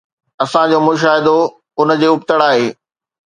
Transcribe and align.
اسان 0.43 0.65
جو 0.71 0.79
مشاهدو 0.87 1.37
ان 1.81 1.89
جي 2.03 2.07
ابتڙ 2.13 2.39
آهي. 2.49 2.67